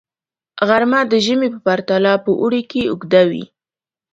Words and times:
غرمه 0.67 1.01
د 1.11 1.13
ژمي 1.25 1.47
په 1.53 1.59
پرتله 1.67 2.11
په 2.23 2.31
اوړي 2.41 2.61
کې 2.71 2.81
اوږده 2.91 3.21
وي 3.29 3.43